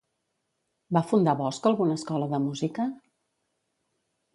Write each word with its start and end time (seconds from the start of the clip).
Va 0.97 1.03
fundar 1.11 1.37
Bosch 1.43 1.69
alguna 1.75 2.01
escola 2.01 2.33
de 2.35 2.43
música? 2.49 2.91